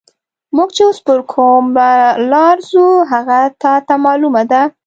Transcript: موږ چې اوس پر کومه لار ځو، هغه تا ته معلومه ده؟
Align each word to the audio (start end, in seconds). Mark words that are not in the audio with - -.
موږ 0.55 0.69
چې 0.75 0.81
اوس 0.87 0.99
پر 1.07 1.19
کومه 1.31 1.89
لار 2.31 2.57
ځو، 2.69 2.85
هغه 3.11 3.39
تا 3.61 3.73
ته 3.87 3.95
معلومه 4.05 4.43
ده؟ 4.51 4.61